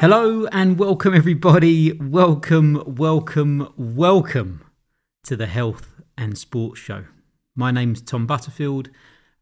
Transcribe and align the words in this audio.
Hello 0.00 0.46
and 0.46 0.78
welcome, 0.78 1.14
everybody. 1.14 1.92
Welcome, 1.92 2.82
welcome, 2.86 3.70
welcome 3.76 4.64
to 5.24 5.36
the 5.36 5.46
Health 5.46 6.00
and 6.16 6.38
Sports 6.38 6.80
Show. 6.80 7.04
My 7.54 7.70
name's 7.70 8.00
Tom 8.00 8.26
Butterfield, 8.26 8.88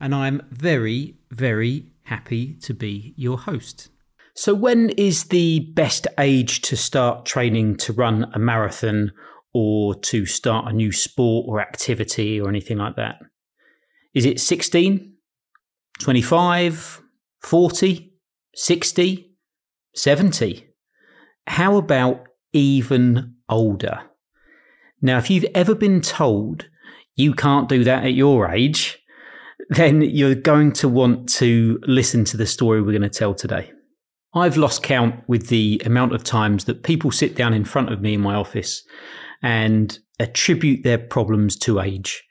and 0.00 0.12
I'm 0.12 0.42
very, 0.50 1.14
very 1.30 1.92
happy 2.06 2.54
to 2.54 2.74
be 2.74 3.14
your 3.16 3.38
host. 3.38 3.90
So, 4.34 4.52
when 4.52 4.90
is 4.90 5.26
the 5.26 5.60
best 5.74 6.08
age 6.18 6.60
to 6.62 6.76
start 6.76 7.24
training 7.24 7.76
to 7.76 7.92
run 7.92 8.28
a 8.34 8.40
marathon 8.40 9.12
or 9.54 9.94
to 9.94 10.26
start 10.26 10.66
a 10.66 10.74
new 10.74 10.90
sport 10.90 11.46
or 11.48 11.60
activity 11.60 12.40
or 12.40 12.48
anything 12.48 12.78
like 12.78 12.96
that? 12.96 13.20
Is 14.12 14.26
it 14.26 14.40
16, 14.40 15.18
25, 16.00 17.00
40, 17.42 18.12
60? 18.56 19.27
70. 19.98 20.66
How 21.46 21.76
about 21.76 22.28
even 22.52 23.34
older? 23.48 24.02
Now, 25.02 25.18
if 25.18 25.28
you've 25.28 25.46
ever 25.54 25.74
been 25.74 26.00
told 26.00 26.68
you 27.16 27.34
can't 27.34 27.68
do 27.68 27.84
that 27.84 28.04
at 28.04 28.14
your 28.14 28.50
age, 28.50 28.98
then 29.70 30.02
you're 30.02 30.34
going 30.34 30.72
to 30.72 30.88
want 30.88 31.28
to 31.30 31.80
listen 31.82 32.24
to 32.26 32.36
the 32.36 32.46
story 32.46 32.80
we're 32.80 32.92
going 32.92 33.02
to 33.02 33.08
tell 33.08 33.34
today. 33.34 33.72
I've 34.34 34.56
lost 34.56 34.82
count 34.82 35.24
with 35.26 35.48
the 35.48 35.82
amount 35.84 36.14
of 36.14 36.22
times 36.22 36.66
that 36.66 36.82
people 36.84 37.10
sit 37.10 37.34
down 37.34 37.52
in 37.52 37.64
front 37.64 37.92
of 37.92 38.00
me 38.00 38.14
in 38.14 38.20
my 38.20 38.34
office 38.34 38.84
and 39.42 39.98
attribute 40.20 40.84
their 40.84 40.98
problems 40.98 41.56
to 41.56 41.80
age. 41.80 42.22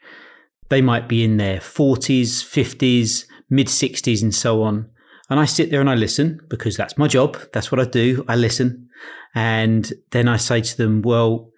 They 0.70 0.82
might 0.82 1.08
be 1.10 1.24
in 1.24 1.38
their 1.38 1.58
40s, 1.60 2.44
50s, 2.44 3.26
mid 3.50 3.68
60s, 3.68 4.22
and 4.22 4.34
so 4.34 4.64
on. 4.64 4.90
And 5.30 5.40
I 5.40 5.46
sit 5.46 5.72
there 5.72 5.82
and 5.82 5.90
I 5.90 5.96
listen 5.96 6.40
because 6.50 6.78
that's 6.78 6.98
my 6.98 7.08
job. 7.08 7.38
That's 7.54 7.72
what 7.72 7.82
I 7.82 7.86
do. 7.86 8.24
I 8.28 8.36
listen. 8.36 8.90
And 9.36 9.92
then 10.12 10.28
I 10.28 10.38
say 10.38 10.62
to 10.62 10.78
them, 10.78 11.02
well, 11.02 11.52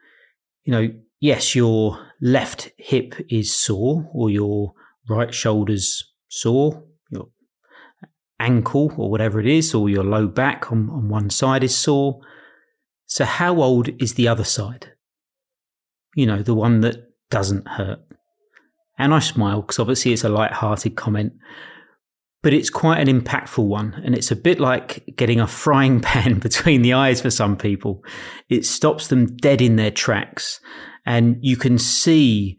you 0.63 0.71
know, 0.71 0.89
yes, 1.19 1.55
your 1.55 2.07
left 2.21 2.71
hip 2.77 3.13
is 3.29 3.55
sore 3.55 4.09
or 4.13 4.29
your 4.29 4.73
right 5.07 5.33
shoulder's 5.33 6.03
sore, 6.27 6.83
your 7.11 7.29
ankle 8.39 8.93
or 8.97 9.09
whatever 9.11 9.39
it 9.39 9.47
is, 9.47 9.73
or 9.73 9.89
your 9.89 10.03
low 10.03 10.27
back 10.27 10.71
on, 10.71 10.89
on 10.89 11.09
one 11.09 11.29
side 11.29 11.63
is 11.63 11.77
sore. 11.77 12.19
So, 13.05 13.25
how 13.25 13.61
old 13.61 13.89
is 14.01 14.15
the 14.15 14.27
other 14.27 14.43
side? 14.43 14.93
You 16.15 16.25
know, 16.25 16.41
the 16.41 16.55
one 16.55 16.81
that 16.81 16.97
doesn't 17.29 17.67
hurt. 17.67 17.99
And 18.97 19.13
I 19.13 19.19
smile 19.19 19.61
because 19.61 19.79
obviously 19.79 20.11
it's 20.11 20.23
a 20.23 20.29
light-hearted 20.29 20.95
comment 20.95 21.33
but 22.41 22.53
it's 22.53 22.69
quite 22.69 23.05
an 23.05 23.21
impactful 23.21 23.65
one. 23.65 24.01
And 24.05 24.15
it's 24.15 24.31
a 24.31 24.35
bit 24.35 24.59
like 24.59 25.03
getting 25.15 25.39
a 25.39 25.47
frying 25.47 25.99
pan 26.01 26.39
between 26.39 26.81
the 26.81 26.93
eyes 26.93 27.21
for 27.21 27.29
some 27.29 27.57
people. 27.57 28.03
It 28.49 28.65
stops 28.65 29.07
them 29.07 29.35
dead 29.37 29.61
in 29.61 29.75
their 29.75 29.91
tracks. 29.91 30.59
And 31.05 31.37
you 31.41 31.57
can 31.57 31.77
see 31.77 32.57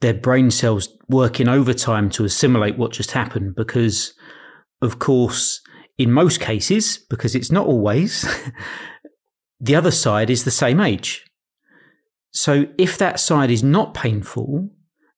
their 0.00 0.14
brain 0.14 0.50
cells 0.50 0.88
working 1.08 1.48
overtime 1.48 2.10
to 2.10 2.24
assimilate 2.24 2.78
what 2.78 2.92
just 2.92 3.12
happened 3.12 3.54
because, 3.54 4.14
of 4.80 4.98
course, 4.98 5.60
in 5.98 6.12
most 6.12 6.40
cases, 6.40 6.98
because 7.08 7.34
it's 7.34 7.50
not 7.52 7.66
always, 7.66 8.26
the 9.60 9.74
other 9.74 9.90
side 9.90 10.30
is 10.30 10.44
the 10.44 10.50
same 10.50 10.80
age. 10.80 11.24
So 12.32 12.66
if 12.78 12.98
that 12.98 13.20
side 13.20 13.50
is 13.50 13.62
not 13.62 13.94
painful 13.94 14.70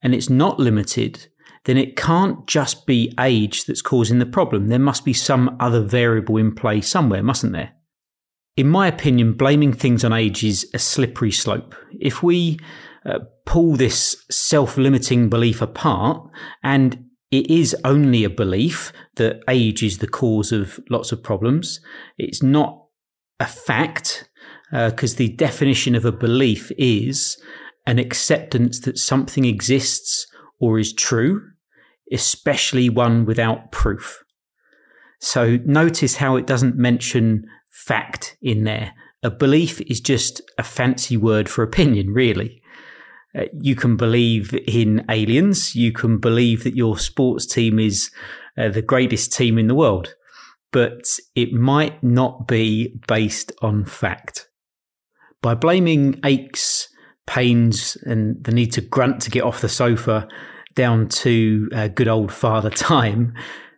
and 0.02 0.14
it's 0.14 0.28
not 0.28 0.60
limited, 0.60 1.28
then 1.66 1.76
it 1.76 1.96
can't 1.96 2.46
just 2.46 2.86
be 2.86 3.12
age 3.18 3.64
that's 3.64 3.82
causing 3.82 4.20
the 4.20 4.26
problem. 4.26 4.68
There 4.68 4.78
must 4.78 5.04
be 5.04 5.12
some 5.12 5.56
other 5.58 5.80
variable 5.80 6.36
in 6.36 6.54
play 6.54 6.80
somewhere, 6.80 7.24
mustn't 7.24 7.52
there? 7.52 7.72
In 8.56 8.68
my 8.68 8.86
opinion, 8.86 9.32
blaming 9.32 9.72
things 9.72 10.04
on 10.04 10.12
age 10.12 10.44
is 10.44 10.70
a 10.72 10.78
slippery 10.78 11.32
slope. 11.32 11.74
If 12.00 12.22
we 12.22 12.58
uh, 13.04 13.18
pull 13.44 13.74
this 13.74 14.24
self 14.30 14.78
limiting 14.78 15.28
belief 15.28 15.60
apart, 15.60 16.30
and 16.62 17.04
it 17.32 17.50
is 17.50 17.74
only 17.84 18.22
a 18.22 18.30
belief 18.30 18.92
that 19.16 19.42
age 19.48 19.82
is 19.82 19.98
the 19.98 20.06
cause 20.06 20.52
of 20.52 20.78
lots 20.88 21.10
of 21.10 21.24
problems, 21.24 21.80
it's 22.16 22.44
not 22.44 22.84
a 23.40 23.46
fact, 23.46 24.30
because 24.70 25.14
uh, 25.14 25.18
the 25.18 25.30
definition 25.30 25.96
of 25.96 26.04
a 26.04 26.12
belief 26.12 26.70
is 26.78 27.42
an 27.88 27.98
acceptance 27.98 28.78
that 28.80 28.98
something 28.98 29.44
exists 29.44 30.28
or 30.60 30.78
is 30.78 30.92
true 30.92 31.42
especially 32.12 32.88
one 32.88 33.24
without 33.24 33.72
proof. 33.72 34.22
So 35.20 35.58
notice 35.64 36.16
how 36.16 36.36
it 36.36 36.46
doesn't 36.46 36.76
mention 36.76 37.46
fact 37.70 38.36
in 38.40 38.64
there. 38.64 38.92
A 39.22 39.30
belief 39.30 39.80
is 39.82 40.00
just 40.00 40.40
a 40.58 40.62
fancy 40.62 41.16
word 41.16 41.48
for 41.48 41.62
opinion, 41.62 42.10
really. 42.10 42.62
Uh, 43.36 43.44
you 43.60 43.74
can 43.74 43.96
believe 43.96 44.54
in 44.66 45.04
aliens. 45.10 45.74
You 45.74 45.92
can 45.92 46.18
believe 46.18 46.64
that 46.64 46.76
your 46.76 46.98
sports 46.98 47.46
team 47.46 47.78
is 47.78 48.10
uh, 48.56 48.68
the 48.68 48.82
greatest 48.82 49.32
team 49.32 49.58
in 49.58 49.66
the 49.66 49.74
world, 49.74 50.14
but 50.72 51.04
it 51.34 51.52
might 51.52 52.02
not 52.02 52.46
be 52.46 52.98
based 53.06 53.52
on 53.62 53.84
fact. 53.84 54.48
By 55.42 55.54
blaming 55.54 56.20
aches, 56.24 56.88
pains, 57.26 57.96
and 58.02 58.42
the 58.42 58.52
need 58.52 58.72
to 58.72 58.80
grunt 58.80 59.20
to 59.22 59.30
get 59.30 59.42
off 59.44 59.60
the 59.60 59.68
sofa 59.68 60.28
down 60.76 61.08
to 61.08 61.68
uh, 61.74 61.88
good 61.88 62.06
old 62.06 62.32
father 62.32 62.70
time, 62.94 63.34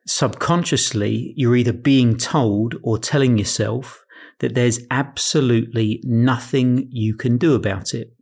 subconsciously 0.07 1.33
you're 1.37 1.57
either 1.57 1.73
being 1.73 2.17
told 2.17 2.75
or 2.83 2.99
telling 2.99 3.39
yourself 3.39 4.05
that 4.41 4.55
there's 4.55 4.81
absolutely 4.91 6.01
nothing 6.05 6.89
you 6.91 7.15
can 7.15 7.39
do 7.39 7.55
about 7.55 7.95
it. 7.95 8.13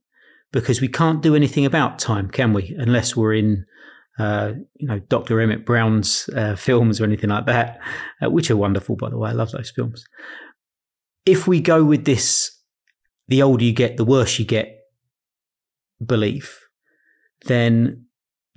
Because 0.52 0.80
we 0.80 0.88
can't 0.88 1.22
do 1.22 1.34
anything 1.34 1.66
about 1.66 1.98
time, 1.98 2.30
can 2.30 2.52
we? 2.52 2.74
Unless 2.78 3.16
we're 3.16 3.34
in, 3.34 3.66
uh, 4.18 4.52
you 4.76 4.86
know, 4.86 5.00
Dr. 5.00 5.40
Emmett 5.40 5.66
Brown's 5.66 6.30
uh, 6.34 6.54
films 6.54 7.00
or 7.00 7.04
anything 7.04 7.30
like 7.30 7.46
that, 7.46 7.80
uh, 8.22 8.30
which 8.30 8.50
are 8.50 8.56
wonderful, 8.56 8.96
by 8.96 9.10
the 9.10 9.18
way. 9.18 9.30
I 9.30 9.32
love 9.32 9.50
those 9.50 9.70
films. 9.70 10.04
If 11.26 11.46
we 11.46 11.60
go 11.60 11.84
with 11.84 12.04
this, 12.04 12.62
the 13.28 13.42
older 13.42 13.64
you 13.64 13.72
get, 13.72 13.96
the 13.96 14.04
worse 14.04 14.38
you 14.38 14.44
get 14.44 14.78
belief, 16.04 16.66
then 17.44 18.05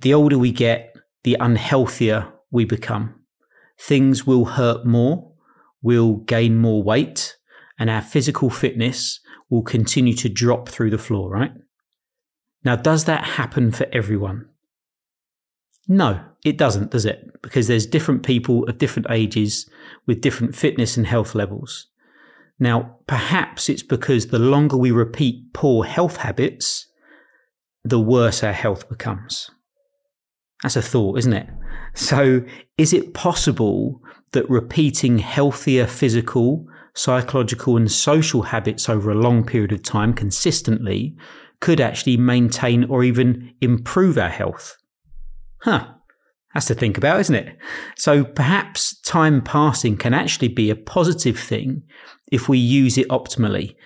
the 0.00 0.14
older 0.14 0.38
we 0.38 0.52
get, 0.52 0.96
the 1.24 1.36
unhealthier 1.40 2.32
we 2.50 2.64
become. 2.64 3.14
Things 3.78 4.26
will 4.26 4.44
hurt 4.44 4.84
more, 4.84 5.32
we'll 5.82 6.16
gain 6.16 6.56
more 6.56 6.82
weight, 6.82 7.36
and 7.78 7.88
our 7.88 8.02
physical 8.02 8.50
fitness 8.50 9.20
will 9.48 9.62
continue 9.62 10.14
to 10.14 10.28
drop 10.28 10.68
through 10.68 10.90
the 10.90 10.98
floor, 10.98 11.30
right? 11.30 11.52
Now, 12.64 12.76
does 12.76 13.04
that 13.06 13.24
happen 13.24 13.72
for 13.72 13.86
everyone? 13.92 14.48
No, 15.88 16.24
it 16.44 16.56
doesn't, 16.56 16.90
does 16.90 17.06
it? 17.06 17.42
Because 17.42 17.66
there's 17.66 17.86
different 17.86 18.22
people 18.22 18.64
of 18.68 18.78
different 18.78 19.10
ages 19.10 19.68
with 20.06 20.20
different 20.20 20.54
fitness 20.54 20.96
and 20.96 21.06
health 21.06 21.34
levels. 21.34 21.86
Now, 22.58 22.98
perhaps 23.06 23.68
it's 23.68 23.82
because 23.82 24.26
the 24.26 24.38
longer 24.38 24.76
we 24.76 24.90
repeat 24.90 25.52
poor 25.54 25.84
health 25.84 26.18
habits, 26.18 26.86
the 27.82 27.98
worse 27.98 28.44
our 28.44 28.52
health 28.52 28.88
becomes. 28.88 29.50
That's 30.62 30.76
a 30.76 30.82
thought, 30.82 31.18
isn't 31.18 31.32
it? 31.32 31.48
So, 31.94 32.44
is 32.76 32.92
it 32.92 33.14
possible 33.14 34.00
that 34.32 34.48
repeating 34.48 35.18
healthier 35.18 35.86
physical, 35.86 36.66
psychological, 36.94 37.76
and 37.76 37.90
social 37.90 38.42
habits 38.42 38.88
over 38.88 39.10
a 39.10 39.20
long 39.20 39.44
period 39.44 39.72
of 39.72 39.82
time 39.82 40.12
consistently 40.12 41.16
could 41.60 41.80
actually 41.80 42.16
maintain 42.16 42.84
or 42.84 43.02
even 43.02 43.52
improve 43.60 44.18
our 44.18 44.28
health? 44.28 44.76
Huh. 45.62 45.94
That's 46.54 46.66
to 46.66 46.74
think 46.74 46.98
about, 46.98 47.20
isn't 47.20 47.34
it? 47.34 47.56
So 47.96 48.24
perhaps 48.24 49.00
time 49.02 49.40
passing 49.40 49.96
can 49.96 50.12
actually 50.12 50.48
be 50.48 50.68
a 50.68 50.76
positive 50.76 51.38
thing 51.38 51.82
if 52.32 52.48
we 52.48 52.58
use 52.58 52.98
it 52.98 53.08
optimally. 53.08 53.76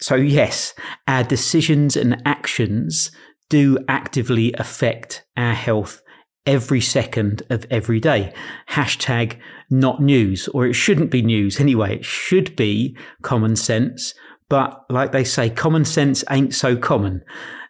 So, 0.00 0.14
yes, 0.14 0.72
our 1.08 1.24
decisions 1.24 1.96
and 1.96 2.22
actions 2.24 3.10
do 3.50 3.76
actively 3.88 4.54
affect 4.54 5.24
our 5.36 5.52
health 5.52 6.00
every 6.46 6.80
second 6.80 7.42
of 7.50 7.66
every 7.70 8.00
day. 8.00 8.32
Hashtag 8.70 9.36
not 9.68 10.00
news, 10.00 10.48
or 10.48 10.66
it 10.66 10.72
shouldn't 10.72 11.10
be 11.10 11.20
news 11.20 11.60
anyway. 11.60 11.96
It 11.96 12.04
should 12.04 12.56
be 12.56 12.96
common 13.22 13.56
sense. 13.56 14.14
But 14.48 14.84
like 14.88 15.12
they 15.12 15.24
say, 15.24 15.50
common 15.50 15.84
sense 15.84 16.24
ain't 16.30 16.54
so 16.54 16.76
common. 16.76 17.22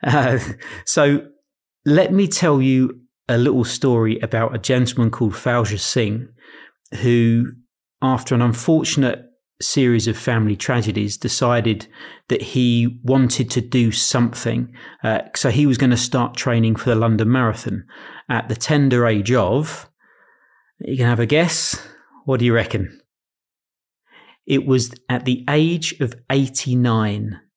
Uh, 0.06 0.38
so 0.86 1.26
let 1.84 2.12
me 2.12 2.28
tell 2.28 2.62
you 2.62 3.00
a 3.28 3.36
little 3.36 3.64
story 3.64 4.18
about 4.20 4.54
a 4.54 4.58
gentleman 4.58 5.10
called 5.10 5.32
Fauja 5.32 5.78
Singh, 5.78 6.28
who, 7.00 7.46
after 8.02 8.34
an 8.34 8.42
unfortunate 8.42 9.24
series 9.60 10.08
of 10.08 10.16
family 10.16 10.56
tragedies, 10.56 11.16
decided 11.16 11.86
that 12.28 12.42
he 12.42 12.98
wanted 13.02 13.50
to 13.50 13.60
do 13.60 13.92
something. 13.92 14.72
Uh, 15.02 15.20
so 15.34 15.50
he 15.50 15.66
was 15.66 15.78
going 15.78 15.90
to 15.90 15.96
start 15.96 16.36
training 16.36 16.76
for 16.76 16.90
the 16.90 16.96
London 16.96 17.30
Marathon 17.30 17.84
at 18.28 18.48
the 18.48 18.56
tender 18.56 19.06
age 19.06 19.32
of, 19.32 19.90
you 20.80 20.96
can 20.96 21.06
have 21.06 21.20
a 21.20 21.26
guess. 21.26 21.86
What 22.24 22.40
do 22.40 22.46
you 22.46 22.54
reckon? 22.54 23.00
It 24.46 24.66
was 24.66 24.92
at 25.08 25.24
the 25.24 25.44
age 25.48 26.00
of 26.00 26.14
89. 26.30 27.40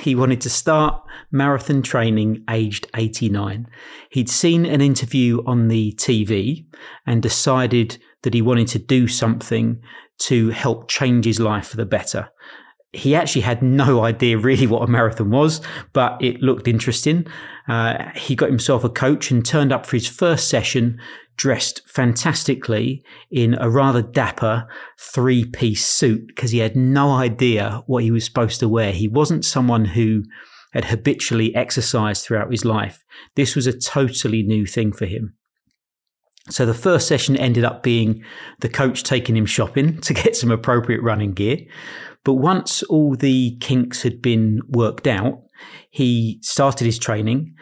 He 0.00 0.14
wanted 0.14 0.40
to 0.40 0.48
start 0.48 1.02
marathon 1.30 1.82
training 1.82 2.44
aged 2.48 2.86
89. 2.96 3.66
He'd 4.10 4.30
seen 4.30 4.64
an 4.64 4.80
interview 4.80 5.42
on 5.44 5.68
the 5.68 5.92
TV 5.92 6.64
and 7.06 7.22
decided 7.22 7.98
that 8.22 8.32
he 8.32 8.40
wanted 8.40 8.68
to 8.68 8.78
do 8.78 9.06
something 9.06 9.82
to 10.18 10.50
help 10.50 10.88
change 10.88 11.24
his 11.24 11.40
life 11.40 11.68
for 11.68 11.76
the 11.76 11.86
better 11.86 12.30
he 12.96 13.14
actually 13.14 13.42
had 13.42 13.62
no 13.62 14.02
idea 14.04 14.38
really 14.38 14.66
what 14.66 14.82
a 14.82 14.86
marathon 14.86 15.30
was, 15.30 15.60
but 15.92 16.20
it 16.22 16.40
looked 16.40 16.66
interesting. 16.66 17.26
Uh, 17.68 18.10
he 18.14 18.34
got 18.34 18.48
himself 18.48 18.84
a 18.84 18.88
coach 18.88 19.30
and 19.30 19.44
turned 19.44 19.72
up 19.72 19.86
for 19.86 19.96
his 19.96 20.08
first 20.08 20.48
session 20.48 20.98
dressed 21.36 21.82
fantastically 21.86 23.02
in 23.30 23.56
a 23.60 23.68
rather 23.68 24.00
dapper 24.00 24.66
three 24.98 25.44
piece 25.44 25.86
suit 25.86 26.26
because 26.28 26.50
he 26.50 26.58
had 26.58 26.74
no 26.74 27.10
idea 27.10 27.82
what 27.86 28.02
he 28.02 28.10
was 28.10 28.24
supposed 28.24 28.58
to 28.60 28.68
wear. 28.68 28.92
He 28.92 29.06
wasn't 29.06 29.44
someone 29.44 29.84
who 29.84 30.22
had 30.72 30.86
habitually 30.86 31.54
exercised 31.54 32.24
throughout 32.24 32.50
his 32.50 32.64
life. 32.64 33.04
This 33.34 33.54
was 33.54 33.66
a 33.66 33.78
totally 33.78 34.42
new 34.42 34.64
thing 34.64 34.92
for 34.92 35.04
him. 35.04 35.34
So 36.48 36.64
the 36.64 36.74
first 36.74 37.08
session 37.08 37.36
ended 37.36 37.64
up 37.64 37.82
being 37.82 38.22
the 38.60 38.68
coach 38.68 39.02
taking 39.02 39.36
him 39.36 39.46
shopping 39.46 40.00
to 40.02 40.14
get 40.14 40.36
some 40.36 40.50
appropriate 40.50 41.02
running 41.02 41.32
gear. 41.32 41.58
But 42.24 42.34
once 42.34 42.82
all 42.84 43.14
the 43.14 43.56
kinks 43.60 44.02
had 44.02 44.20
been 44.20 44.60
worked 44.68 45.06
out, 45.06 45.42
he 45.90 46.38
started 46.42 46.84
his 46.84 46.98
training 46.98 47.54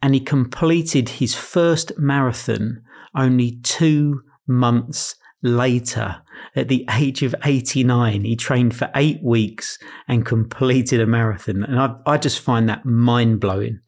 and 0.00 0.14
he 0.14 0.20
completed 0.20 1.08
his 1.08 1.34
first 1.34 1.92
marathon 1.98 2.82
only 3.16 3.58
two 3.62 4.22
months 4.46 5.16
later. 5.42 6.22
At 6.54 6.68
the 6.68 6.86
age 6.90 7.22
of 7.22 7.34
89, 7.44 8.24
he 8.24 8.36
trained 8.36 8.74
for 8.74 8.90
eight 8.94 9.22
weeks 9.22 9.78
and 10.08 10.26
completed 10.26 11.00
a 11.00 11.06
marathon. 11.06 11.64
And 11.64 11.78
I, 11.78 11.94
I 12.06 12.18
just 12.18 12.40
find 12.40 12.68
that 12.68 12.84
mind 12.84 13.40
blowing. 13.40 13.80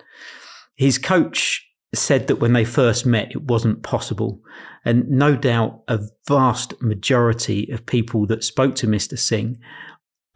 His 0.77 0.99
coach 0.99 1.65
said 1.99 2.27
that 2.27 2.37
when 2.37 2.53
they 2.53 2.65
first 2.65 3.07
met, 3.07 3.31
it 3.33 3.43
wasn't 3.43 3.83
possible. 3.83 4.41
And 4.85 5.09
no 5.09 5.37
doubt 5.37 5.83
a 5.89 6.01
vast 6.27 6.81
majority 6.83 7.71
of 7.73 7.87
people 7.87 8.27
that 8.27 8.45
spoke 8.45 8.75
to 8.77 8.87
Mr. 8.87 9.19
Singh 9.19 9.59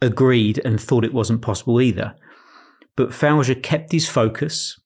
agreed 0.01 0.61
and 0.63 0.79
thought 0.79 1.05
it 1.05 1.13
wasn't 1.13 1.41
possible 1.41 1.81
either. 1.81 2.15
But 2.95 3.09
Fauja 3.09 3.61
kept 3.61 3.91
his 3.91 4.09
focus. 4.09 4.79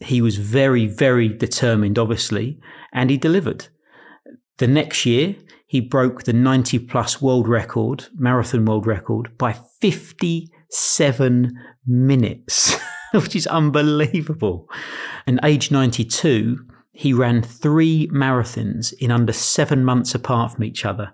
He 0.00 0.20
was 0.20 0.36
very, 0.36 0.86
very 0.86 1.28
determined, 1.28 1.98
obviously, 1.98 2.60
and 2.92 3.10
he 3.10 3.16
delivered. 3.16 3.68
The 4.58 4.66
next 4.66 5.06
year, 5.06 5.36
he 5.66 5.80
broke 5.80 6.22
the 6.22 6.32
90 6.32 6.78
plus 6.80 7.20
world 7.20 7.48
record, 7.48 8.06
marathon 8.14 8.64
world 8.64 8.86
record, 8.86 9.36
by 9.36 9.52
57 9.80 11.52
minutes, 11.86 12.76
which 13.22 13.36
is 13.36 13.46
unbelievable. 13.46 14.68
And 15.26 15.40
age 15.42 15.70
92, 15.70 16.58
he 16.92 17.12
ran 17.12 17.42
three 17.42 18.08
marathons 18.08 18.92
in 18.98 19.10
under 19.10 19.32
seven 19.32 19.84
months 19.84 20.14
apart 20.14 20.52
from 20.52 20.64
each 20.64 20.84
other 20.84 21.12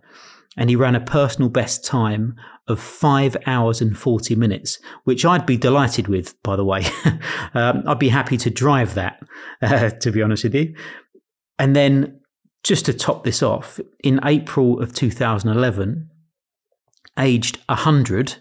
and 0.57 0.69
he 0.69 0.77
ran 0.77 0.95
a 0.95 1.01
personal 1.01 1.49
best 1.49 1.85
time 1.85 2.37
of 2.69 2.81
five 2.81 3.37
hours 3.47 3.81
and 3.81 3.97
40 3.97 4.35
minutes, 4.35 4.79
which 5.05 5.25
I'd 5.25 5.47
be 5.47 5.57
delighted 5.57 6.09
with, 6.09 6.41
by 6.43 6.57
the 6.57 6.65
way. 6.65 6.85
um, 7.55 7.83
I'd 7.87 7.99
be 7.99 8.11
happy 8.11 8.37
to 8.39 8.51
drive 8.51 8.95
that, 8.95 9.21
uh, 9.63 9.91
to 9.91 10.13
be 10.13 10.23
honest 10.23 10.45
with 10.45 10.55
you. 10.55 10.75
And 11.59 11.75
then, 11.75 12.21
just 12.63 12.87
to 12.87 12.93
top 12.93 13.25
this 13.25 13.43
off, 13.43 13.81
in 14.05 14.21
April 14.25 14.81
of 14.81 14.95
2011, 14.95 16.09
aged 17.19 17.59
100, 17.69 18.37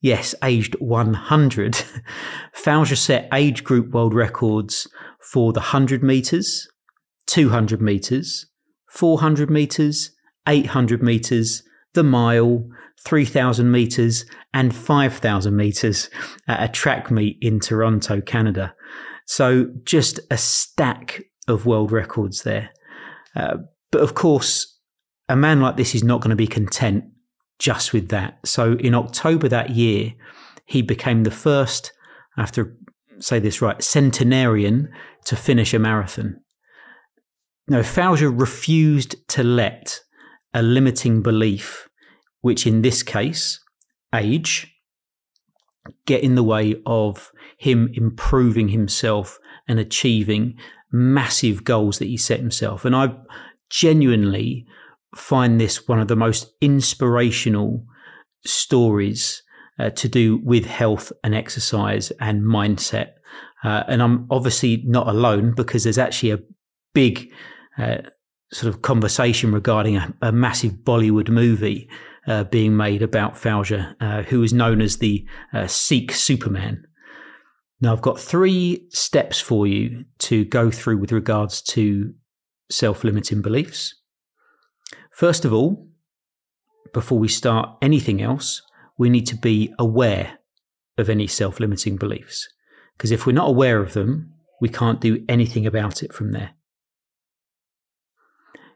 yes, 0.00 0.34
aged 0.42 0.74
100, 0.78 1.72
Fauja 2.54 2.96
set 2.96 3.28
age 3.32 3.64
group 3.64 3.90
world 3.90 4.14
records 4.14 4.86
for 5.20 5.52
the 5.52 5.60
100 5.60 6.02
meters, 6.02 6.68
200 7.26 7.82
meters, 7.82 8.46
400 8.90 9.50
meters, 9.50 10.12
800 10.46 11.02
meters, 11.02 11.62
the 11.94 12.02
mile, 12.02 12.66
3,000 13.04 13.70
meters, 13.70 14.24
and 14.54 14.74
5,000 14.74 15.56
meters 15.56 16.10
at 16.46 16.62
a 16.62 16.72
track 16.72 17.10
meet 17.10 17.38
in 17.40 17.60
Toronto, 17.60 18.20
Canada. 18.20 18.74
So 19.26 19.66
just 19.84 20.20
a 20.30 20.38
stack 20.38 21.22
of 21.46 21.66
world 21.66 21.92
records 21.92 22.42
there. 22.42 22.70
Uh, 23.36 23.58
but 23.90 24.00
of 24.00 24.14
course, 24.14 24.78
a 25.28 25.36
man 25.36 25.60
like 25.60 25.76
this 25.76 25.94
is 25.94 26.02
not 26.02 26.20
going 26.20 26.30
to 26.30 26.36
be 26.36 26.46
content 26.46 27.04
just 27.58 27.92
with 27.92 28.08
that. 28.08 28.38
So 28.44 28.74
in 28.74 28.94
October 28.94 29.48
that 29.48 29.70
year, 29.70 30.14
he 30.64 30.82
became 30.82 31.24
the 31.24 31.30
first, 31.30 31.92
to 32.52 32.72
say 33.18 33.38
this 33.38 33.60
right, 33.60 33.82
centenarian 33.82 34.90
to 35.24 35.36
finish 35.36 35.74
a 35.74 35.78
marathon. 35.78 36.40
Now, 37.66 37.80
Fauja 37.80 38.32
refused 38.34 39.16
to 39.28 39.42
let 39.42 40.00
a 40.54 40.62
limiting 40.62 41.20
belief, 41.20 41.88
which 42.40 42.66
in 42.66 42.82
this 42.82 43.02
case, 43.02 43.60
age, 44.14 44.74
get 46.06 46.22
in 46.22 46.34
the 46.34 46.42
way 46.42 46.76
of 46.86 47.30
him 47.58 47.90
improving 47.94 48.68
himself 48.68 49.38
and 49.66 49.78
achieving 49.78 50.56
massive 50.90 51.64
goals 51.64 51.98
that 51.98 52.06
he 52.06 52.16
set 52.16 52.40
himself. 52.40 52.84
And 52.84 52.96
I 52.96 53.16
genuinely 53.68 54.66
find 55.14 55.60
this 55.60 55.88
one 55.88 56.00
of 56.00 56.08
the 56.08 56.16
most 56.16 56.52
inspirational 56.60 57.84
stories 58.44 59.42
uh, 59.78 59.90
to 59.90 60.08
do 60.08 60.40
with 60.44 60.66
health 60.66 61.12
and 61.22 61.34
exercise 61.34 62.10
and 62.20 62.42
mindset. 62.42 63.12
Uh, 63.64 63.84
and 63.88 64.02
I'm 64.02 64.26
obviously 64.30 64.82
not 64.86 65.08
alone 65.08 65.54
because 65.54 65.84
there's 65.84 65.98
actually 65.98 66.32
a 66.32 66.40
big 66.94 67.32
uh, 67.76 67.98
sort 68.52 68.72
of 68.72 68.82
conversation 68.82 69.52
regarding 69.52 69.96
a, 69.96 70.14
a 70.22 70.32
massive 70.32 70.72
Bollywood 70.84 71.28
movie 71.28 71.88
uh, 72.26 72.44
being 72.44 72.76
made 72.76 73.02
about 73.02 73.34
Fauja, 73.34 73.94
uh, 74.00 74.22
who 74.22 74.42
is 74.42 74.52
known 74.52 74.80
as 74.80 74.98
the 74.98 75.26
uh, 75.52 75.66
Sikh 75.66 76.12
Superman. 76.12 76.84
Now, 77.80 77.92
I've 77.92 78.02
got 78.02 78.18
three 78.18 78.86
steps 78.90 79.40
for 79.40 79.66
you 79.66 80.04
to 80.20 80.44
go 80.44 80.70
through 80.70 80.98
with 80.98 81.12
regards 81.12 81.62
to 81.62 82.12
self 82.70 83.04
limiting 83.04 83.40
beliefs. 83.40 83.94
First 85.18 85.44
of 85.44 85.52
all, 85.52 85.88
before 86.94 87.18
we 87.18 87.26
start 87.26 87.70
anything 87.82 88.22
else, 88.22 88.62
we 88.96 89.10
need 89.10 89.26
to 89.26 89.34
be 89.34 89.74
aware 89.76 90.38
of 90.96 91.10
any 91.10 91.26
self 91.26 91.58
limiting 91.58 91.96
beliefs. 91.96 92.48
Because 92.96 93.10
if 93.10 93.26
we're 93.26 93.32
not 93.32 93.48
aware 93.48 93.82
of 93.82 93.94
them, 93.94 94.32
we 94.60 94.68
can't 94.68 95.00
do 95.00 95.24
anything 95.28 95.66
about 95.66 96.04
it 96.04 96.12
from 96.12 96.30
there. 96.30 96.50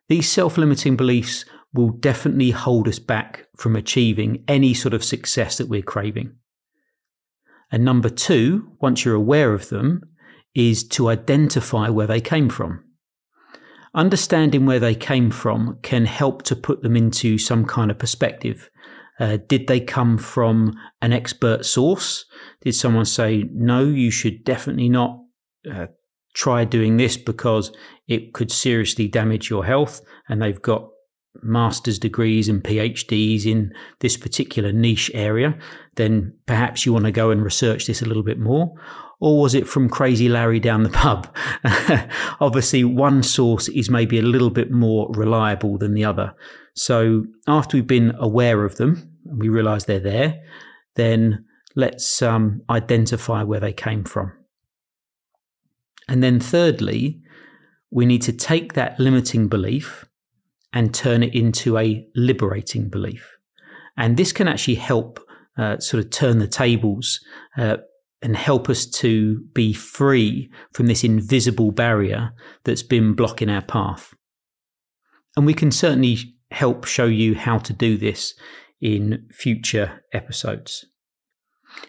These 0.09 0.29
self 0.29 0.59
limiting 0.59 0.97
beliefs 0.97 1.45
will 1.73 1.91
definitely 1.91 2.51
hold 2.51 2.89
us 2.89 2.99
back 2.99 3.47
from 3.57 3.77
achieving 3.77 4.43
any 4.49 4.75
sort 4.75 4.95
of 4.95 5.05
success 5.05 5.59
that 5.59 5.69
we're 5.69 5.81
craving. 5.81 6.35
And 7.71 7.85
number 7.85 8.09
two, 8.09 8.73
once 8.81 9.05
you're 9.05 9.15
aware 9.15 9.55
of 9.55 9.69
them, 9.69 10.03
is 10.57 10.83
to 10.89 11.09
identify 11.09 11.89
where 11.89 12.09
they 12.09 12.21
came 12.21 12.49
from. 12.49 12.83
Understanding 13.95 14.65
where 14.65 14.81
they 14.81 14.95
came 14.95 15.31
from 15.31 15.79
can 15.83 16.07
help 16.07 16.43
to 16.45 16.57
put 16.57 16.83
them 16.83 16.97
into 16.97 17.37
some 17.37 17.65
kind 17.67 17.91
of 17.91 17.99
perspective. 17.99 18.71
Uh, 19.21 19.37
did 19.47 19.67
they 19.67 19.81
come 19.81 20.17
from 20.17 20.73
an 21.03 21.13
expert 21.13 21.67
source? 21.67 22.25
Did 22.63 22.75
someone 22.75 23.05
say, 23.05 23.45
no, 23.53 23.85
you 23.85 24.11
should 24.11 24.45
definitely 24.45 24.89
not 24.89 25.19
uh, 25.71 25.87
try 26.35 26.65
doing 26.65 26.97
this 26.97 27.19
because 27.19 27.71
it 28.09 28.33
could 28.33 28.51
seriously 28.51 29.09
damage 29.09 29.51
your 29.51 29.67
health. 29.67 30.01
And 30.29 30.41
they've 30.41 30.63
got 30.63 30.89
master's 31.41 31.99
degrees 31.99 32.49
and 32.49 32.63
PhDs 32.63 33.47
in 33.47 33.73
this 34.01 34.17
particular 34.17 34.73
niche 34.73 35.11
area, 35.15 35.59
then 35.97 36.35
perhaps 36.47 36.85
you 36.85 36.93
want 36.93 37.07
to 37.07 37.13
go 37.13 37.31
and 37.31 37.43
research 37.43 37.87
this 37.87 38.03
a 38.03 38.07
little 38.07 38.23
bit 38.23 38.39
more. 38.39 38.75
Or 39.21 39.41
was 39.41 39.55
it 39.55 39.69
from 39.69 39.89
Crazy 39.89 40.29
Larry 40.29 40.59
down 40.59 40.83
the 40.83 40.89
pub? 40.89 41.33
Obviously, 42.41 42.83
one 42.83 43.23
source 43.23 43.69
is 43.69 43.89
maybe 43.89 44.19
a 44.19 44.23
little 44.23 44.51
bit 44.51 44.71
more 44.73 45.09
reliable 45.13 45.79
than 45.79 45.95
the 45.95 46.05
other. 46.05 46.35
So 46.75 47.27
after 47.47 47.77
we've 47.77 47.87
been 47.87 48.15
aware 48.19 48.65
of 48.65 48.77
them 48.77 49.17
and 49.27 49.39
we 49.39 49.49
realize 49.49 49.85
they're 49.85 50.01
there, 50.01 50.43
then 50.97 51.45
let's 51.77 52.21
um, 52.21 52.63
identify 52.69 53.45
where 53.45 53.61
they 53.61 53.73
came 53.73 54.05
from. 54.05 54.33
And 56.09 56.23
then, 56.23 56.41
thirdly, 56.41 57.23
we 57.91 58.07
need 58.07 58.23
to 58.23 58.33
take 58.33 58.73
that 58.73 58.99
limiting 58.99 59.47
belief 59.47 60.05
and 60.73 60.95
turn 60.95 61.23
it 61.23 61.35
into 61.35 61.79
a 61.79 62.07
liberating 62.15 62.89
belief. 62.89 63.37
And 63.97 64.17
this 64.17 64.33
can 64.33 64.49
actually 64.49 64.77
help 64.77 65.21
uh, 65.59 65.79
sort 65.79 66.05
of 66.05 66.11
turn 66.11 66.39
the 66.39 66.47
tables 66.47 67.21
uh, 67.59 67.79
and 68.23 68.37
help 68.37 68.71
us 68.71 68.87
to 68.87 69.41
be 69.53 69.73
free 69.73 70.51
from 70.73 70.87
this 70.87 71.05
invisible 71.05 71.73
barrier 71.73 72.33
that's 72.65 72.83
been 72.83 73.15
blocking 73.15 73.51
our 73.51 73.63
path. 73.63 74.15
And 75.37 75.45
we 75.45 75.55
can 75.55 75.71
certainly 75.71 76.35
help 76.51 76.85
show 76.85 77.07
you 77.07 77.35
how 77.35 77.59
to 77.59 77.73
do 77.73 77.97
this 77.97 78.35
in 78.81 79.27
future 79.33 80.05
episodes. 80.13 80.87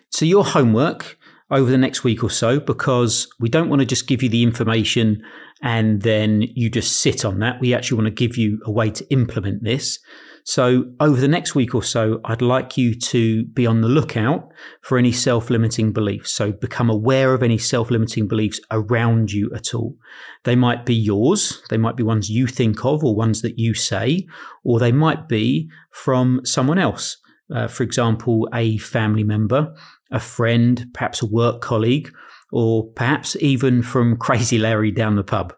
So, 0.09 0.25
your 0.25 0.45
homework 0.45 1.17
over 1.51 1.69
the 1.69 1.77
next 1.77 2.03
week 2.03 2.23
or 2.23 2.29
so, 2.29 2.59
because 2.59 3.27
we 3.39 3.49
don't 3.49 3.69
want 3.69 3.81
to 3.81 3.85
just 3.85 4.07
give 4.07 4.23
you 4.23 4.29
the 4.29 4.43
information 4.43 5.23
and 5.61 6.01
then 6.01 6.41
you 6.41 6.69
just 6.69 6.97
sit 6.97 7.23
on 7.23 7.39
that. 7.39 7.59
We 7.61 7.73
actually 7.73 7.97
want 7.97 8.07
to 8.07 8.27
give 8.27 8.37
you 8.37 8.59
a 8.65 8.71
way 8.71 8.91
to 8.91 9.09
implement 9.11 9.63
this. 9.63 9.99
So, 10.45 10.91
over 10.99 11.21
the 11.21 11.29
next 11.29 11.55
week 11.55 11.73
or 11.73 11.83
so, 11.83 12.19
I'd 12.25 12.41
like 12.41 12.77
you 12.77 12.93
to 12.95 13.45
be 13.45 13.65
on 13.65 13.79
the 13.79 13.87
lookout 13.87 14.51
for 14.81 14.97
any 14.97 15.13
self 15.13 15.49
limiting 15.49 15.93
beliefs. 15.93 16.33
So, 16.33 16.51
become 16.51 16.89
aware 16.89 17.33
of 17.33 17.43
any 17.43 17.57
self 17.57 17.89
limiting 17.89 18.27
beliefs 18.27 18.59
around 18.69 19.31
you 19.31 19.49
at 19.55 19.73
all. 19.73 19.95
They 20.43 20.57
might 20.57 20.85
be 20.85 20.95
yours, 20.95 21.63
they 21.69 21.77
might 21.77 21.95
be 21.95 22.03
ones 22.03 22.29
you 22.29 22.45
think 22.47 22.83
of 22.83 23.05
or 23.05 23.15
ones 23.15 23.41
that 23.41 23.57
you 23.57 23.73
say, 23.73 24.27
or 24.65 24.79
they 24.79 24.91
might 24.91 25.29
be 25.29 25.69
from 25.91 26.41
someone 26.43 26.77
else. 26.77 27.17
Uh, 27.53 27.67
for 27.67 27.83
example, 27.83 28.49
a 28.53 28.77
family 28.79 29.23
member, 29.23 29.73
a 30.11 30.19
friend, 30.19 30.87
perhaps 30.93 31.21
a 31.21 31.27
work 31.27 31.61
colleague, 31.61 32.11
or 32.51 32.87
perhaps 32.91 33.35
even 33.39 33.83
from 33.83 34.17
Crazy 34.19 34.57
Larry 34.57 34.91
down 34.91 35.15
the 35.15 35.23
pub. 35.23 35.53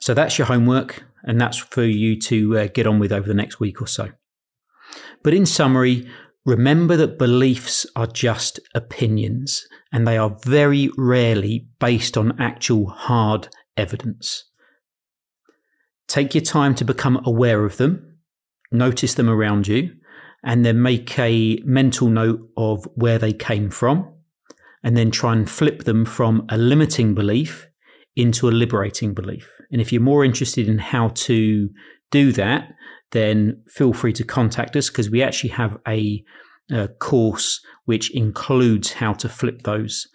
So 0.00 0.14
that's 0.14 0.38
your 0.38 0.46
homework 0.46 1.04
and 1.24 1.40
that's 1.40 1.58
for 1.58 1.84
you 1.84 2.18
to 2.20 2.58
uh, 2.58 2.68
get 2.72 2.86
on 2.86 2.98
with 2.98 3.12
over 3.12 3.26
the 3.26 3.34
next 3.34 3.60
week 3.60 3.80
or 3.80 3.86
so. 3.86 4.10
But 5.22 5.34
in 5.34 5.46
summary, 5.46 6.08
remember 6.44 6.96
that 6.96 7.18
beliefs 7.18 7.86
are 7.94 8.06
just 8.06 8.58
opinions 8.74 9.66
and 9.92 10.06
they 10.06 10.18
are 10.18 10.36
very 10.44 10.90
rarely 10.96 11.68
based 11.78 12.16
on 12.16 12.40
actual 12.40 12.88
hard 12.88 13.48
evidence. 13.76 14.44
Take 16.08 16.34
your 16.34 16.42
time 16.42 16.74
to 16.74 16.84
become 16.84 17.22
aware 17.24 17.64
of 17.64 17.76
them, 17.76 18.18
notice 18.70 19.14
them 19.14 19.30
around 19.30 19.68
you, 19.68 19.92
and 20.44 20.64
then 20.64 20.82
make 20.82 21.18
a 21.18 21.58
mental 21.64 22.08
note 22.08 22.48
of 22.56 22.86
where 22.94 23.18
they 23.18 23.32
came 23.32 23.70
from, 23.70 24.12
and 24.82 24.96
then 24.96 25.10
try 25.10 25.32
and 25.32 25.48
flip 25.48 25.84
them 25.84 26.04
from 26.04 26.44
a 26.48 26.58
limiting 26.58 27.14
belief 27.14 27.68
into 28.16 28.48
a 28.48 28.50
liberating 28.50 29.14
belief. 29.14 29.48
And 29.70 29.80
if 29.80 29.92
you're 29.92 30.02
more 30.02 30.24
interested 30.24 30.68
in 30.68 30.78
how 30.78 31.08
to 31.08 31.70
do 32.10 32.32
that, 32.32 32.68
then 33.12 33.62
feel 33.68 33.92
free 33.92 34.12
to 34.14 34.24
contact 34.24 34.76
us 34.76 34.88
because 34.88 35.10
we 35.10 35.22
actually 35.22 35.50
have 35.50 35.78
a, 35.86 36.22
a, 36.70 36.88
course 36.88 37.60
which 37.84 38.10
includes 38.14 38.94
how 38.94 39.12
to 39.14 39.28
flip 39.28 39.62
those. 39.62 40.08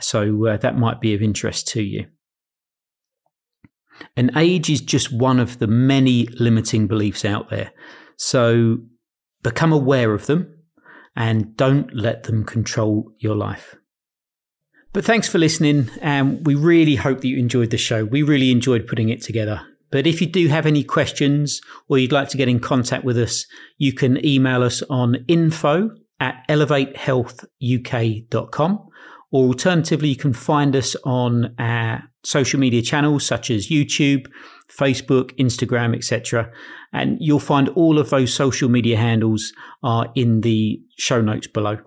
So 0.00 0.46
uh, 0.46 0.56
that 0.58 0.78
might 0.78 1.00
be 1.00 1.14
of 1.14 1.22
interest 1.22 1.68
to 1.68 1.82
you. 1.82 2.06
And 4.16 4.32
age 4.36 4.70
is 4.70 4.80
just 4.80 5.12
one 5.12 5.38
of 5.38 5.58
the 5.58 5.68
many 5.68 6.26
limiting 6.38 6.86
beliefs 6.86 7.24
out 7.24 7.50
there. 7.50 7.72
So 8.16 8.78
become 9.44 9.72
aware 9.72 10.12
of 10.12 10.26
them 10.26 10.52
and 11.14 11.56
don't 11.56 11.94
let 11.94 12.24
them 12.24 12.42
control 12.42 13.12
your 13.20 13.36
life. 13.36 13.76
But 14.92 15.04
thanks 15.04 15.28
for 15.28 15.38
listening, 15.38 15.88
and 16.00 16.44
we 16.44 16.56
really 16.56 16.96
hope 16.96 17.20
that 17.20 17.28
you 17.28 17.38
enjoyed 17.38 17.70
the 17.70 17.78
show. 17.78 18.04
We 18.04 18.22
really 18.22 18.50
enjoyed 18.50 18.88
putting 18.88 19.10
it 19.10 19.22
together. 19.22 19.60
But 19.90 20.08
if 20.08 20.20
you 20.20 20.26
do 20.26 20.48
have 20.48 20.66
any 20.66 20.82
questions 20.82 21.60
or 21.88 21.98
you'd 21.98 22.10
like 22.10 22.28
to 22.30 22.36
get 22.36 22.48
in 22.48 22.58
contact 22.58 23.04
with 23.04 23.16
us, 23.16 23.46
you 23.78 23.92
can 23.92 24.26
email 24.26 24.64
us 24.64 24.82
on 24.90 25.24
info 25.28 25.90
at 26.18 26.44
elevatehealthuk.com. 26.48 28.88
Or 29.30 29.46
alternatively, 29.48 30.08
you 30.08 30.16
can 30.16 30.32
find 30.32 30.74
us 30.76 30.96
on 31.04 31.54
our 31.58 32.04
social 32.24 32.60
media 32.60 32.82
channels 32.82 33.26
such 33.26 33.50
as 33.50 33.68
YouTube, 33.68 34.26
Facebook, 34.68 35.36
Instagram, 35.38 35.96
etc. 35.96 36.50
And 36.92 37.18
you'll 37.20 37.40
find 37.40 37.68
all 37.70 37.98
of 37.98 38.10
those 38.10 38.32
social 38.34 38.68
media 38.68 38.96
handles 38.96 39.52
are 39.82 40.10
in 40.14 40.40
the 40.42 40.80
show 40.96 41.20
notes 41.20 41.46
below. 41.46 41.78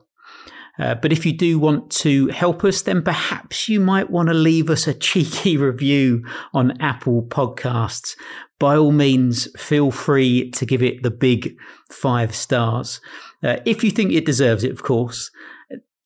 Uh, 0.79 0.95
but 0.95 1.11
if 1.11 1.25
you 1.25 1.33
do 1.33 1.57
want 1.57 1.89
to 1.89 2.27
help 2.27 2.63
us, 2.63 2.83
then 2.83 3.01
perhaps 3.01 3.67
you 3.67 3.79
might 3.79 4.09
want 4.09 4.27
to 4.27 4.33
leave 4.33 4.69
us 4.69 4.87
a 4.87 4.93
cheeky 5.07 5.57
review 5.57 6.23
on 6.53 6.79
Apple 6.79 7.23
Podcasts. 7.23 8.15
By 8.59 8.75
all 8.75 8.91
means, 8.91 9.47
feel 9.59 9.91
free 9.91 10.51
to 10.51 10.65
give 10.65 10.83
it 10.83 11.03
the 11.03 11.11
big 11.11 11.55
five 11.89 12.35
stars. 12.35 13.01
Uh, 13.43 13.57
if 13.65 13.83
you 13.83 13.91
think 13.91 14.11
it 14.11 14.25
deserves 14.25 14.63
it, 14.63 14.71
of 14.71 14.83
course. 14.83 15.31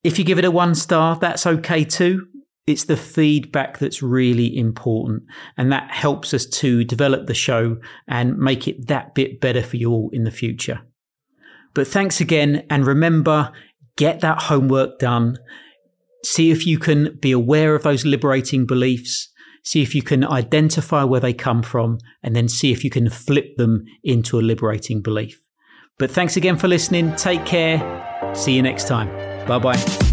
If 0.03 0.17
you 0.17 0.25
give 0.25 0.39
it 0.39 0.45
a 0.45 0.51
one 0.51 0.75
star, 0.75 1.17
that's 1.17 1.45
okay 1.45 1.83
too. 1.83 2.27
It's 2.67 2.85
the 2.85 2.97
feedback 2.97 3.79
that's 3.79 4.03
really 4.03 4.55
important, 4.55 5.23
and 5.57 5.71
that 5.71 5.91
helps 5.91 6.33
us 6.33 6.45
to 6.45 6.83
develop 6.83 7.27
the 7.27 7.33
show 7.33 7.77
and 8.07 8.37
make 8.37 8.67
it 8.67 8.87
that 8.87 9.15
bit 9.15 9.41
better 9.41 9.63
for 9.63 9.77
you 9.77 9.91
all 9.91 10.09
in 10.13 10.23
the 10.23 10.31
future. 10.31 10.81
But 11.73 11.87
thanks 11.87 12.21
again, 12.21 12.65
and 12.69 12.85
remember, 12.85 13.51
get 13.95 14.19
that 14.21 14.43
homework 14.43 14.99
done. 14.99 15.37
See 16.23 16.51
if 16.51 16.67
you 16.67 16.77
can 16.77 17.17
be 17.19 17.31
aware 17.31 17.73
of 17.73 17.83
those 17.83 18.05
liberating 18.05 18.65
beliefs. 18.67 19.29
See 19.63 19.81
if 19.81 19.95
you 19.95 20.01
can 20.01 20.23
identify 20.23 21.03
where 21.03 21.19
they 21.19 21.33
come 21.33 21.63
from 21.63 21.99
and 22.23 22.35
then 22.35 22.47
see 22.47 22.71
if 22.71 22.83
you 22.83 22.89
can 22.89 23.09
flip 23.09 23.57
them 23.57 23.85
into 24.03 24.39
a 24.39 24.41
liberating 24.41 25.01
belief. 25.01 25.39
But 25.97 26.11
thanks 26.11 26.35
again 26.35 26.57
for 26.57 26.67
listening. 26.67 27.15
Take 27.15 27.45
care. 27.45 28.33
See 28.33 28.53
you 28.53 28.61
next 28.61 28.87
time. 28.87 29.07
Bye 29.47 29.59
bye. 29.59 30.10